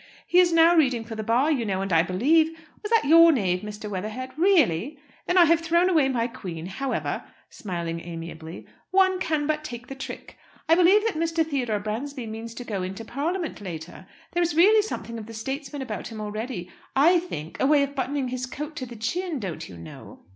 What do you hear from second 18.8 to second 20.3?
the chin, don't you know?"